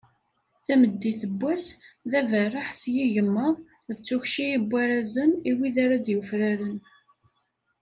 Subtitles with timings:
[0.65, 1.65] Tameddit n wass,
[2.09, 3.55] d aberreḥ s yigemmaḍ
[3.95, 6.77] d tukci n warrazen i wid ara d-yufraren.